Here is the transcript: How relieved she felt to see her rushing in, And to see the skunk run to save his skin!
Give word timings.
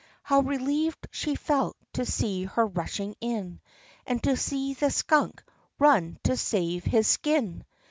How 0.23 0.39
relieved 0.39 1.07
she 1.11 1.35
felt 1.35 1.77
to 1.93 2.07
see 2.07 2.45
her 2.45 2.65
rushing 2.65 3.13
in, 3.21 3.61
And 4.07 4.23
to 4.23 4.35
see 4.35 4.73
the 4.73 4.89
skunk 4.89 5.43
run 5.77 6.17
to 6.23 6.35
save 6.35 6.83
his 6.85 7.05
skin! 7.07 7.63